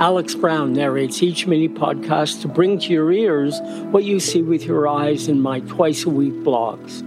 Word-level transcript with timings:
Alex 0.00 0.36
Brown 0.36 0.74
narrates 0.74 1.24
each 1.24 1.48
mini 1.48 1.68
podcast 1.68 2.42
to 2.42 2.48
bring 2.48 2.78
to 2.78 2.92
your 2.92 3.10
ears 3.10 3.60
what 3.90 4.04
you 4.04 4.20
see 4.20 4.42
with 4.42 4.64
your 4.64 4.86
eyes 4.86 5.26
in 5.26 5.40
my 5.40 5.58
twice 5.60 6.04
a 6.04 6.08
week 6.08 6.34
blogs. 6.44 7.00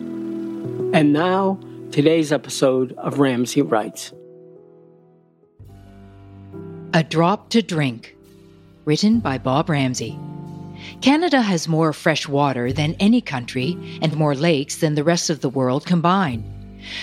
And 0.94 1.14
now, 1.14 1.58
today's 1.92 2.34
episode 2.34 2.92
of 2.98 3.18
Ramsay 3.18 3.62
Writes. 3.62 4.12
A 6.94 7.02
Drop 7.02 7.50
to 7.52 7.62
Drink, 7.62 8.18
written 8.84 9.22
by 9.22 9.38
Bob 9.38 9.70
Ramsay. 9.70 10.20
Canada 11.02 11.42
has 11.42 11.70
more 11.70 11.94
fresh 11.94 12.28
water 12.28 12.74
than 12.74 12.98
any 13.00 13.22
country 13.22 13.78
and 14.02 14.18
more 14.18 14.36
lakes 14.36 14.78
than 14.78 14.96
the 14.96 15.04
rest 15.06 15.30
of 15.30 15.40
the 15.40 15.50
world 15.50 15.86
combined. 15.86 16.44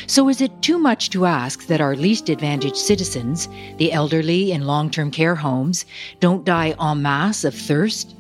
So, 0.07 0.29
is 0.29 0.41
it 0.41 0.63
too 0.63 0.79
much 0.79 1.11
to 1.11 1.27
ask 1.27 1.67
that 1.67 1.81
our 1.81 1.95
least 1.95 2.29
advantaged 2.29 2.77
citizens, 2.77 3.49
the 3.77 3.93
elderly 3.93 4.53
in 4.53 4.67
long 4.67 4.91
term 4.91 5.11
care 5.11 5.35
homes, 5.35 5.85
don't 6.21 6.45
die 6.45 6.75
en 6.81 7.03
masse 7.03 7.45
of 7.45 7.55
thirst? 7.55 8.15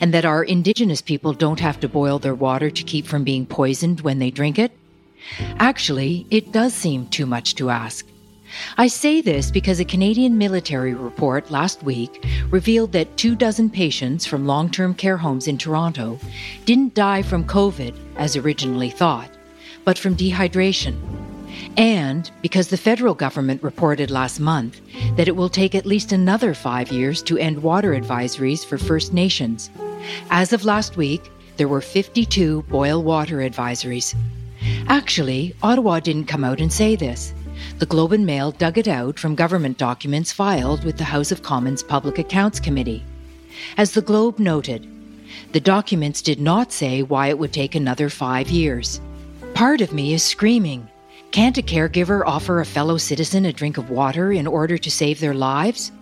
And 0.00 0.14
that 0.14 0.24
our 0.24 0.44
Indigenous 0.44 1.02
people 1.02 1.32
don't 1.32 1.60
have 1.60 1.80
to 1.80 1.88
boil 1.88 2.18
their 2.18 2.34
water 2.34 2.70
to 2.70 2.82
keep 2.84 3.06
from 3.06 3.24
being 3.24 3.46
poisoned 3.46 4.00
when 4.00 4.20
they 4.20 4.30
drink 4.30 4.58
it? 4.58 4.72
Actually, 5.58 6.26
it 6.30 6.52
does 6.52 6.72
seem 6.72 7.06
too 7.08 7.26
much 7.26 7.54
to 7.56 7.70
ask. 7.70 8.06
I 8.76 8.86
say 8.86 9.20
this 9.20 9.50
because 9.50 9.80
a 9.80 9.84
Canadian 9.84 10.36
military 10.36 10.94
report 10.94 11.50
last 11.50 11.82
week 11.82 12.24
revealed 12.50 12.92
that 12.92 13.16
two 13.16 13.34
dozen 13.34 13.70
patients 13.70 14.26
from 14.26 14.46
long 14.46 14.70
term 14.70 14.94
care 14.94 15.16
homes 15.16 15.48
in 15.48 15.58
Toronto 15.58 16.18
didn't 16.64 16.94
die 16.94 17.22
from 17.22 17.44
COVID 17.44 17.94
as 18.16 18.36
originally 18.36 18.90
thought 18.90 19.30
but 19.84 19.98
from 19.98 20.16
dehydration. 20.16 20.96
And 21.76 22.30
because 22.42 22.68
the 22.68 22.76
federal 22.76 23.14
government 23.14 23.62
reported 23.62 24.10
last 24.10 24.40
month 24.40 24.80
that 25.16 25.28
it 25.28 25.36
will 25.36 25.48
take 25.48 25.74
at 25.74 25.86
least 25.86 26.12
another 26.12 26.54
five 26.54 26.90
years 26.90 27.22
to 27.22 27.38
end 27.38 27.62
water 27.62 27.92
advisories 27.92 28.64
for 28.64 28.78
First 28.78 29.12
Nations. 29.12 29.70
As 30.30 30.52
of 30.52 30.64
last 30.64 30.96
week, 30.96 31.30
there 31.56 31.68
were 31.68 31.80
52 31.80 32.62
boil 32.62 33.02
water 33.02 33.38
advisories. 33.38 34.14
Actually, 34.88 35.54
Ottawa 35.62 36.00
didn't 36.00 36.26
come 36.26 36.44
out 36.44 36.60
and 36.60 36.72
say 36.72 36.96
this. 36.96 37.34
The 37.78 37.86
Globe 37.86 38.12
and 38.12 38.26
Mail 38.26 38.52
dug 38.52 38.78
it 38.78 38.88
out 38.88 39.18
from 39.18 39.34
government 39.34 39.78
documents 39.78 40.32
filed 40.32 40.84
with 40.84 40.98
the 40.98 41.04
House 41.04 41.32
of 41.32 41.42
Commons 41.42 41.82
Public 41.82 42.18
Accounts 42.18 42.60
Committee. 42.60 43.04
As 43.76 43.92
the 43.92 44.02
Globe 44.02 44.38
noted, 44.38 44.88
the 45.52 45.60
documents 45.60 46.22
did 46.22 46.40
not 46.40 46.72
say 46.72 47.02
why 47.02 47.28
it 47.28 47.38
would 47.38 47.52
take 47.52 47.74
another 47.74 48.08
five 48.08 48.48
years. 48.48 49.00
Part 49.62 49.80
of 49.80 49.92
me 49.92 50.12
is 50.12 50.24
screaming. 50.24 50.88
Can't 51.30 51.56
a 51.56 51.62
caregiver 51.62 52.24
offer 52.26 52.58
a 52.60 52.66
fellow 52.66 52.96
citizen 52.98 53.46
a 53.46 53.52
drink 53.52 53.78
of 53.78 53.90
water 53.90 54.32
in 54.32 54.48
order 54.48 54.76
to 54.76 54.90
save 54.90 55.20
their 55.20 55.34
lives? 55.34 55.92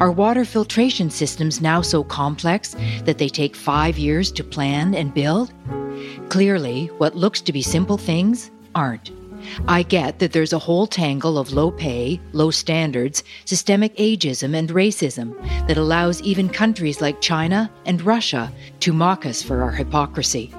Are 0.00 0.10
water 0.10 0.44
filtration 0.44 1.10
systems 1.10 1.60
now 1.60 1.80
so 1.80 2.02
complex 2.02 2.74
that 3.04 3.18
they 3.18 3.28
take 3.28 3.54
five 3.54 3.96
years 3.96 4.32
to 4.32 4.42
plan 4.42 4.96
and 4.96 5.14
build? 5.14 5.52
Clearly, 6.28 6.86
what 6.98 7.14
looks 7.14 7.40
to 7.42 7.52
be 7.52 7.62
simple 7.62 7.98
things 7.98 8.50
aren't. 8.74 9.12
I 9.68 9.84
get 9.84 10.18
that 10.18 10.32
there's 10.32 10.52
a 10.52 10.58
whole 10.58 10.88
tangle 10.88 11.38
of 11.38 11.52
low 11.52 11.70
pay, 11.70 12.20
low 12.32 12.50
standards, 12.50 13.22
systemic 13.44 13.96
ageism, 13.96 14.56
and 14.56 14.70
racism 14.70 15.40
that 15.68 15.76
allows 15.76 16.20
even 16.22 16.48
countries 16.48 17.00
like 17.00 17.20
China 17.20 17.70
and 17.86 18.02
Russia 18.02 18.52
to 18.80 18.92
mock 18.92 19.24
us 19.24 19.40
for 19.40 19.62
our 19.62 19.70
hypocrisy. 19.70 20.52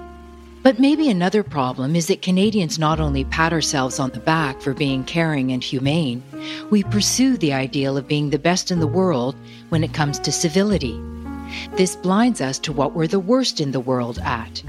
But 0.66 0.80
maybe 0.80 1.12
another 1.12 1.44
problem 1.44 1.96
is 1.96 2.08
that 2.08 2.24
Canadians 2.24 2.80
not 2.80 3.00
only 3.00 3.24
pat 3.26 3.54
ourselves 3.54 4.00
on 4.00 4.10
the 4.10 4.20
back 4.20 4.60
for 4.62 4.74
being 4.74 5.04
caring 5.04 5.52
and 5.52 5.64
humane, 5.64 6.24
we 6.72 6.82
pursue 6.82 7.38
the 7.38 7.54
ideal 7.54 7.98
of 7.98 8.08
being 8.08 8.32
the 8.32 8.40
best 8.40 8.72
in 8.72 8.80
the 8.80 8.88
world 8.88 9.36
when 9.70 9.84
it 9.84 9.94
comes 9.94 10.18
to 10.18 10.32
civility. 10.32 11.00
This 11.78 11.96
blinds 11.96 12.42
us 12.42 12.58
to 12.58 12.74
what 12.74 12.94
we're 12.94 13.06
the 13.06 13.20
worst 13.20 13.62
in 13.62 13.74
the 13.74 13.80
world 13.80 14.18
at. 14.24 14.64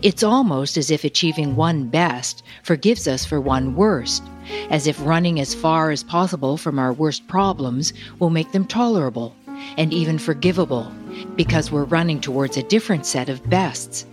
It's 0.00 0.22
almost 0.22 0.78
as 0.78 0.90
if 0.90 1.04
achieving 1.04 1.54
one 1.54 1.88
best 1.88 2.42
forgives 2.62 3.06
us 3.06 3.26
for 3.26 3.38
one 3.38 3.76
worst, 3.76 4.22
as 4.70 4.86
if 4.86 5.04
running 5.04 5.38
as 5.38 5.54
far 5.54 5.90
as 5.90 6.02
possible 6.02 6.56
from 6.56 6.78
our 6.78 6.94
worst 6.94 7.28
problems 7.28 7.92
will 8.20 8.30
make 8.30 8.52
them 8.52 8.64
tolerable 8.64 9.36
and 9.76 9.92
even 9.92 10.16
forgivable, 10.16 10.90
because 11.36 11.70
we're 11.70 11.84
running 11.84 12.22
towards 12.22 12.56
a 12.56 12.62
different 12.62 13.04
set 13.04 13.28
of 13.28 13.46
bests. 13.50 14.06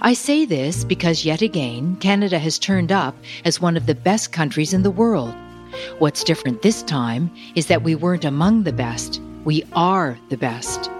I 0.00 0.14
say 0.14 0.44
this 0.44 0.84
because 0.84 1.24
yet 1.24 1.42
again, 1.42 1.96
Canada 1.96 2.38
has 2.38 2.58
turned 2.58 2.92
up 2.92 3.16
as 3.44 3.60
one 3.60 3.76
of 3.76 3.86
the 3.86 3.94
best 3.94 4.32
countries 4.32 4.72
in 4.72 4.82
the 4.82 4.90
world. 4.90 5.34
What's 5.98 6.24
different 6.24 6.62
this 6.62 6.82
time 6.82 7.30
is 7.54 7.66
that 7.66 7.82
we 7.82 7.94
weren't 7.94 8.24
among 8.24 8.64
the 8.64 8.72
best, 8.72 9.20
we 9.44 9.64
are 9.72 10.18
the 10.28 10.36
best. 10.36 10.90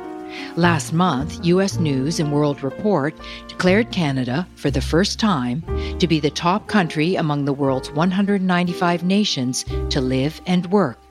Last 0.56 0.92
month, 0.92 1.44
US 1.44 1.78
News 1.78 2.18
and 2.18 2.32
World 2.32 2.62
Report 2.62 3.14
declared 3.48 3.90
Canada, 3.90 4.46
for 4.56 4.70
the 4.70 4.80
first 4.80 5.18
time, 5.20 5.62
to 5.98 6.06
be 6.06 6.20
the 6.20 6.30
top 6.30 6.68
country 6.68 7.16
among 7.16 7.44
the 7.44 7.52
world's 7.52 7.90
195 7.90 9.04
nations 9.04 9.64
to 9.90 10.00
live 10.00 10.40
and 10.46 10.66
work. 10.66 11.01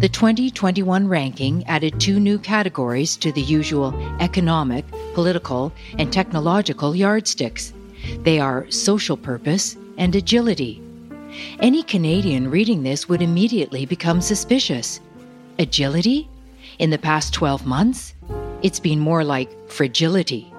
The 0.00 0.08
2021 0.08 1.08
ranking 1.08 1.66
added 1.66 2.00
two 2.00 2.20
new 2.20 2.38
categories 2.38 3.16
to 3.16 3.32
the 3.32 3.42
usual 3.42 3.94
economic, 4.20 4.84
political, 5.14 5.72
and 5.98 6.12
technological 6.12 6.94
yardsticks. 6.94 7.72
They 8.22 8.38
are 8.38 8.70
social 8.70 9.16
purpose 9.16 9.76
and 9.96 10.14
agility. 10.14 10.82
Any 11.60 11.82
Canadian 11.82 12.50
reading 12.50 12.82
this 12.82 13.08
would 13.08 13.22
immediately 13.22 13.84
become 13.86 14.20
suspicious. 14.20 15.00
Agility? 15.58 16.28
In 16.78 16.90
the 16.90 16.98
past 16.98 17.34
12 17.34 17.66
months? 17.66 18.14
It's 18.62 18.80
been 18.80 19.00
more 19.00 19.24
like 19.24 19.70
fragility. 19.70 20.52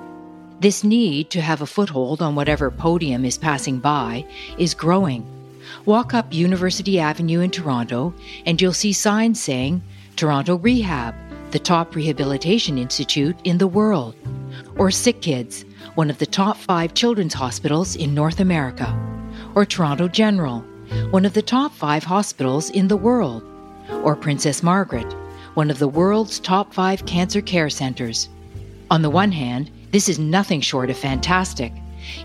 This 0.59 0.83
need 0.83 1.29
to 1.31 1.41
have 1.41 1.61
a 1.61 1.65
foothold 1.65 2.21
on 2.21 2.35
whatever 2.35 2.69
podium 2.69 3.23
is 3.23 3.37
passing 3.37 3.79
by 3.79 4.25
is 4.57 4.73
growing. 4.73 5.25
Walk 5.85 6.13
up 6.13 6.33
University 6.33 6.99
Avenue 6.99 7.41
in 7.41 7.51
Toronto, 7.51 8.13
and 8.45 8.61
you'll 8.61 8.73
see 8.73 8.93
signs 8.93 9.39
saying 9.39 9.81
Toronto 10.15 10.57
Rehab, 10.57 11.15
the 11.51 11.59
top 11.59 11.95
rehabilitation 11.95 12.77
institute 12.77 13.37
in 13.43 13.57
the 13.57 13.67
world, 13.67 14.15
or 14.77 14.91
Sick 14.91 15.21
Kids, 15.21 15.65
one 15.95 16.09
of 16.09 16.17
the 16.17 16.25
top 16.25 16.57
five 16.57 16.93
children's 16.93 17.33
hospitals 17.33 17.95
in 17.95 18.13
North 18.13 18.39
America, 18.39 18.93
or 19.55 19.65
Toronto 19.65 20.07
General, 20.07 20.59
one 21.11 21.25
of 21.25 21.33
the 21.33 21.41
top 21.41 21.73
five 21.73 22.03
hospitals 22.03 22.69
in 22.69 22.87
the 22.87 22.97
world, 22.97 23.43
or 24.03 24.15
Princess 24.15 24.61
Margaret, 24.63 25.11
one 25.55 25.71
of 25.71 25.79
the 25.79 25.87
world's 25.87 26.39
top 26.39 26.73
five 26.73 27.05
cancer 27.05 27.41
care 27.41 27.69
centers. 27.69 28.29
On 28.91 29.01
the 29.01 29.09
one 29.09 29.31
hand, 29.31 29.71
this 29.91 30.07
is 30.07 30.19
nothing 30.19 30.61
short 30.61 30.89
of 30.89 30.97
fantastic. 30.97 31.73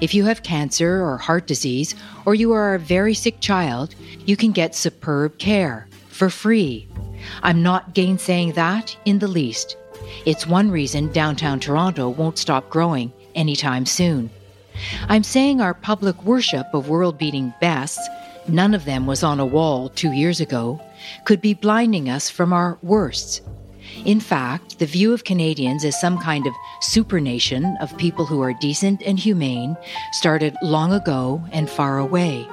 If 0.00 0.14
you 0.14 0.24
have 0.24 0.42
cancer 0.42 1.02
or 1.02 1.18
heart 1.18 1.46
disease, 1.46 1.94
or 2.24 2.34
you 2.34 2.52
are 2.52 2.74
a 2.74 2.78
very 2.78 3.14
sick 3.14 3.40
child, 3.40 3.94
you 4.26 4.36
can 4.36 4.52
get 4.52 4.74
superb 4.74 5.38
care 5.38 5.86
for 6.08 6.30
free. 6.30 6.88
I'm 7.42 7.62
not 7.62 7.94
gainsaying 7.94 8.54
that 8.54 8.96
in 9.04 9.18
the 9.18 9.28
least. 9.28 9.76
It's 10.26 10.46
one 10.46 10.70
reason 10.70 11.12
downtown 11.12 11.60
Toronto 11.60 12.08
won't 12.08 12.38
stop 12.38 12.68
growing 12.70 13.12
anytime 13.34 13.86
soon. 13.86 14.30
I'm 15.08 15.22
saying 15.22 15.60
our 15.60 15.74
public 15.74 16.22
worship 16.24 16.66
of 16.72 16.88
world 16.88 17.18
beating 17.18 17.54
bests, 17.60 18.06
none 18.48 18.74
of 18.74 18.84
them 18.84 19.06
was 19.06 19.22
on 19.22 19.40
a 19.40 19.46
wall 19.46 19.88
two 19.90 20.12
years 20.12 20.40
ago, 20.40 20.80
could 21.24 21.40
be 21.40 21.54
blinding 21.54 22.08
us 22.08 22.28
from 22.28 22.52
our 22.52 22.78
worsts 22.82 23.40
in 24.04 24.20
fact, 24.20 24.78
the 24.78 24.86
view 24.86 25.12
of 25.12 25.24
Canadians 25.24 25.84
as 25.84 26.00
some 26.00 26.18
kind 26.18 26.46
of 26.46 26.54
supernation 26.80 27.76
of 27.80 27.96
people 27.96 28.26
who 28.26 28.40
are 28.42 28.52
decent 28.54 29.02
and 29.02 29.18
humane 29.18 29.76
started 30.12 30.56
long 30.62 30.92
ago 30.92 31.42
and 31.52 31.68
far 31.68 31.98
away. 31.98 32.46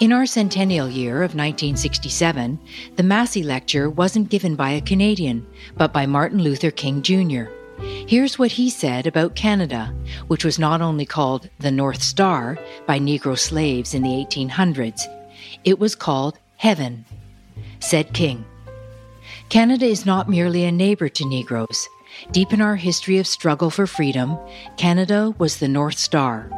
In 0.00 0.12
our 0.12 0.26
centennial 0.26 0.88
year 0.88 1.16
of 1.16 1.34
1967, 1.34 2.58
the 2.96 3.02
Massey 3.02 3.42
Lecture 3.42 3.88
wasn't 3.88 4.28
given 4.28 4.56
by 4.56 4.70
a 4.70 4.80
Canadian, 4.80 5.46
but 5.76 5.92
by 5.92 6.06
Martin 6.06 6.42
Luther 6.42 6.70
King 6.70 7.02
Jr. 7.02 7.44
Here's 8.06 8.38
what 8.38 8.52
he 8.52 8.70
said 8.70 9.06
about 9.06 9.34
Canada, 9.34 9.94
which 10.28 10.44
was 10.44 10.58
not 10.58 10.80
only 10.80 11.06
called 11.06 11.48
the 11.58 11.70
North 11.70 12.02
Star 12.02 12.58
by 12.86 12.98
Negro 12.98 13.38
slaves 13.38 13.94
in 13.94 14.02
the 14.02 14.10
1800s, 14.10 15.00
it 15.64 15.78
was 15.78 15.94
called 15.94 16.38
Heaven. 16.56 17.04
Said 17.80 18.12
King, 18.12 18.44
Canada 19.54 19.86
is 19.86 20.04
not 20.04 20.28
merely 20.28 20.64
a 20.64 20.72
neighbor 20.72 21.08
to 21.08 21.24
Negroes. 21.24 21.88
Deep 22.32 22.52
in 22.52 22.60
our 22.60 22.74
history 22.74 23.18
of 23.18 23.26
struggle 23.28 23.70
for 23.70 23.86
freedom, 23.86 24.36
Canada 24.76 25.32
was 25.38 25.58
the 25.58 25.68
North 25.68 25.96
Star. 25.96 26.50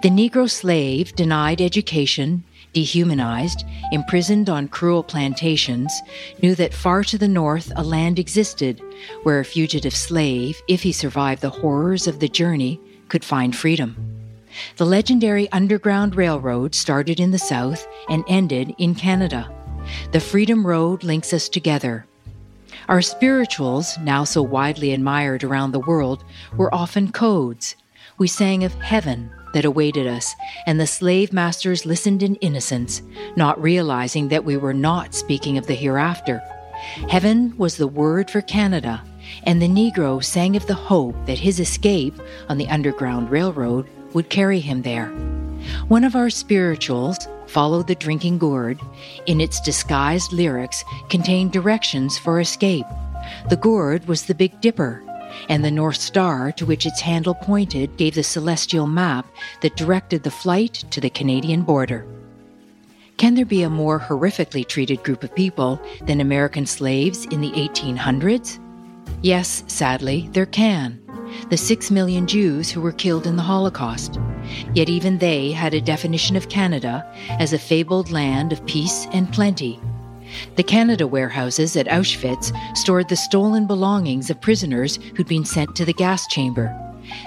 The 0.00 0.08
Negro 0.08 0.48
slave, 0.48 1.14
denied 1.14 1.60
education, 1.60 2.42
dehumanized, 2.72 3.66
imprisoned 3.92 4.48
on 4.48 4.66
cruel 4.66 5.02
plantations, 5.02 5.92
knew 6.40 6.54
that 6.54 6.72
far 6.72 7.04
to 7.04 7.18
the 7.18 7.28
north 7.28 7.70
a 7.76 7.84
land 7.84 8.18
existed 8.18 8.80
where 9.24 9.40
a 9.40 9.44
fugitive 9.44 9.94
slave, 9.94 10.58
if 10.68 10.82
he 10.82 10.90
survived 10.90 11.42
the 11.42 11.50
horrors 11.50 12.06
of 12.06 12.18
the 12.18 12.30
journey, 12.30 12.80
could 13.08 13.26
find 13.26 13.54
freedom. 13.54 13.94
The 14.78 14.86
legendary 14.86 15.52
Underground 15.52 16.16
Railroad 16.16 16.74
started 16.74 17.20
in 17.20 17.30
the 17.30 17.38
South 17.38 17.86
and 18.08 18.24
ended 18.26 18.74
in 18.78 18.94
Canada. 18.94 19.54
The 20.12 20.20
Freedom 20.20 20.66
Road 20.66 21.04
links 21.04 21.34
us 21.34 21.50
together. 21.50 22.07
Our 22.88 23.02
spirituals, 23.02 23.98
now 23.98 24.24
so 24.24 24.40
widely 24.40 24.94
admired 24.94 25.44
around 25.44 25.72
the 25.72 25.80
world, 25.80 26.24
were 26.56 26.74
often 26.74 27.12
codes. 27.12 27.76
We 28.16 28.28
sang 28.28 28.64
of 28.64 28.72
heaven 28.74 29.30
that 29.52 29.66
awaited 29.66 30.06
us, 30.06 30.34
and 30.66 30.80
the 30.80 30.86
slave 30.86 31.30
masters 31.30 31.84
listened 31.84 32.22
in 32.22 32.36
innocence, 32.36 33.02
not 33.36 33.60
realizing 33.62 34.28
that 34.28 34.46
we 34.46 34.56
were 34.56 34.72
not 34.72 35.14
speaking 35.14 35.58
of 35.58 35.66
the 35.66 35.74
hereafter. 35.74 36.40
Heaven 37.10 37.54
was 37.58 37.76
the 37.76 37.86
word 37.86 38.30
for 38.30 38.40
Canada, 38.40 39.04
and 39.42 39.60
the 39.60 39.68
Negro 39.68 40.24
sang 40.24 40.56
of 40.56 40.66
the 40.66 40.74
hope 40.74 41.14
that 41.26 41.38
his 41.38 41.60
escape 41.60 42.18
on 42.48 42.56
the 42.56 42.68
Underground 42.68 43.30
Railroad 43.30 43.86
would 44.14 44.30
carry 44.30 44.60
him 44.60 44.80
there. 44.80 45.12
One 45.88 46.04
of 46.04 46.16
our 46.16 46.30
spirituals, 46.30 47.18
Follow 47.48 47.82
the 47.82 47.94
Drinking 47.94 48.38
Gourd, 48.38 48.78
in 49.26 49.40
its 49.40 49.60
disguised 49.60 50.32
lyrics 50.32 50.84
contained 51.08 51.50
directions 51.50 52.18
for 52.18 52.40
escape. 52.40 52.86
The 53.48 53.56
gourd 53.56 54.06
was 54.06 54.26
the 54.26 54.34
Big 54.34 54.60
Dipper, 54.60 55.02
and 55.48 55.64
the 55.64 55.70
North 55.70 55.96
Star 55.96 56.52
to 56.52 56.66
which 56.66 56.86
its 56.86 57.00
handle 57.00 57.34
pointed 57.34 57.96
gave 57.96 58.14
the 58.14 58.22
celestial 58.22 58.86
map 58.86 59.26
that 59.62 59.76
directed 59.76 60.22
the 60.22 60.30
flight 60.30 60.84
to 60.90 61.00
the 61.00 61.10
Canadian 61.10 61.62
border. 61.62 62.06
Can 63.16 63.34
there 63.34 63.46
be 63.46 63.62
a 63.62 63.70
more 63.70 63.98
horrifically 63.98 64.66
treated 64.66 65.02
group 65.02 65.24
of 65.24 65.34
people 65.34 65.80
than 66.02 66.20
American 66.20 66.66
slaves 66.66 67.24
in 67.26 67.40
the 67.40 67.50
1800s? 67.52 68.60
Yes, 69.22 69.64
sadly, 69.66 70.28
there 70.32 70.46
can. 70.46 71.00
The 71.50 71.56
six 71.56 71.90
million 71.90 72.26
Jews 72.26 72.70
who 72.70 72.80
were 72.80 72.92
killed 72.92 73.26
in 73.26 73.36
the 73.36 73.42
Holocaust. 73.42 74.20
Yet 74.74 74.88
even 74.88 75.18
they 75.18 75.52
had 75.52 75.74
a 75.74 75.80
definition 75.80 76.36
of 76.36 76.48
Canada 76.48 77.06
as 77.38 77.52
a 77.52 77.58
fabled 77.58 78.10
land 78.10 78.52
of 78.52 78.64
peace 78.66 79.06
and 79.12 79.32
plenty. 79.32 79.80
The 80.56 80.62
Canada 80.62 81.06
warehouses 81.06 81.76
at 81.76 81.86
Auschwitz 81.86 82.52
stored 82.76 83.08
the 83.08 83.16
stolen 83.16 83.66
belongings 83.66 84.30
of 84.30 84.40
prisoners 84.40 84.98
who'd 85.16 85.28
been 85.28 85.44
sent 85.44 85.74
to 85.76 85.84
the 85.84 85.92
gas 85.92 86.26
chamber. 86.26 86.76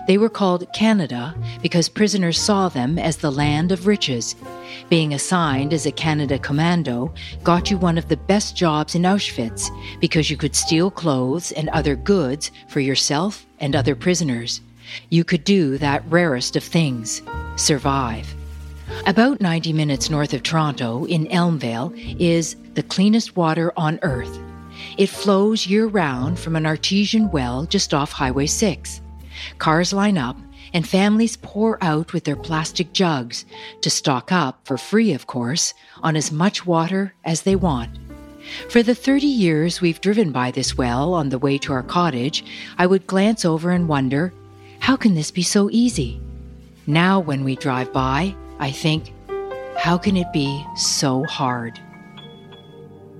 They 0.07 0.17
were 0.17 0.29
called 0.29 0.71
Canada 0.73 1.35
because 1.61 1.89
prisoners 1.89 2.39
saw 2.39 2.69
them 2.69 2.99
as 2.99 3.17
the 3.17 3.31
land 3.31 3.71
of 3.71 3.87
riches. 3.87 4.35
Being 4.89 5.13
assigned 5.13 5.73
as 5.73 5.85
a 5.85 5.91
Canada 5.91 6.37
commando 6.37 7.13
got 7.43 7.71
you 7.71 7.77
one 7.77 7.97
of 7.97 8.07
the 8.07 8.17
best 8.17 8.55
jobs 8.55 8.95
in 8.95 9.03
Auschwitz 9.03 9.69
because 9.99 10.29
you 10.29 10.37
could 10.37 10.55
steal 10.55 10.91
clothes 10.91 11.51
and 11.51 11.69
other 11.69 11.95
goods 11.95 12.51
for 12.67 12.79
yourself 12.79 13.45
and 13.59 13.75
other 13.75 13.95
prisoners. 13.95 14.61
You 15.09 15.23
could 15.23 15.43
do 15.43 15.77
that 15.77 16.03
rarest 16.09 16.55
of 16.55 16.63
things 16.63 17.21
survive. 17.55 18.33
About 19.05 19.41
90 19.41 19.73
minutes 19.73 20.09
north 20.09 20.33
of 20.33 20.43
Toronto, 20.43 21.05
in 21.05 21.25
Elmvale, 21.27 21.93
is 22.19 22.55
the 22.73 22.83
cleanest 22.83 23.35
water 23.35 23.71
on 23.77 23.99
earth. 24.01 24.39
It 24.97 25.09
flows 25.09 25.67
year 25.67 25.87
round 25.87 26.39
from 26.39 26.55
an 26.55 26.65
artesian 26.65 27.31
well 27.31 27.65
just 27.65 27.93
off 27.93 28.11
Highway 28.11 28.47
6. 28.47 29.01
Cars 29.57 29.93
line 29.93 30.17
up, 30.17 30.37
and 30.73 30.87
families 30.87 31.37
pour 31.37 31.83
out 31.83 32.13
with 32.13 32.23
their 32.23 32.35
plastic 32.35 32.93
jugs 32.93 33.45
to 33.81 33.89
stock 33.89 34.31
up, 34.31 34.59
for 34.65 34.77
free 34.77 35.13
of 35.13 35.27
course, 35.27 35.73
on 36.01 36.15
as 36.15 36.31
much 36.31 36.65
water 36.65 37.13
as 37.23 37.41
they 37.41 37.55
want. 37.55 37.97
For 38.69 38.81
the 38.81 38.95
30 38.95 39.27
years 39.27 39.81
we've 39.81 40.01
driven 40.01 40.31
by 40.31 40.51
this 40.51 40.77
well 40.77 41.13
on 41.13 41.29
the 41.29 41.39
way 41.39 41.57
to 41.59 41.73
our 41.73 41.83
cottage, 41.83 42.43
I 42.77 42.87
would 42.87 43.07
glance 43.07 43.45
over 43.45 43.71
and 43.71 43.87
wonder, 43.87 44.33
how 44.81 44.97
can 44.97 45.13
this 45.13 45.31
be 45.31 45.43
so 45.43 45.69
easy? 45.71 46.19
Now, 46.87 47.19
when 47.19 47.43
we 47.43 47.55
drive 47.55 47.93
by, 47.93 48.35
I 48.59 48.71
think, 48.71 49.13
how 49.77 49.95
can 49.97 50.17
it 50.17 50.27
be 50.33 50.65
so 50.75 51.23
hard? 51.23 51.79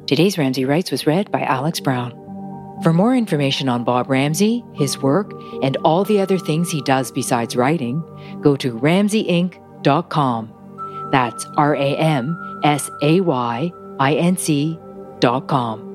Today's 0.07 0.39
Ramsay 0.39 0.65
Writes 0.65 0.91
was 0.91 1.07
read 1.07 1.31
by 1.31 1.43
Alex 1.43 1.79
Brown. 1.79 2.17
For 2.81 2.91
more 2.91 3.15
information 3.15 3.69
on 3.69 3.83
Bob 3.83 4.09
Ramsay, 4.09 4.65
his 4.73 4.97
work, 4.97 5.31
and 5.61 5.77
all 5.85 6.03
the 6.03 6.19
other 6.19 6.39
things 6.39 6.71
he 6.71 6.81
does 6.81 7.11
besides 7.11 7.55
writing, 7.55 8.01
go 8.41 8.55
to 8.57 8.79
ramsayinc.com. 8.79 10.53
That's 11.11 11.45
R 11.57 11.75
A 11.75 11.95
M 11.95 12.59
S 12.63 12.89
A 13.03 13.21
Y 13.21 13.71
I 13.99 14.15
N 14.15 14.35
C.com. 14.35 15.90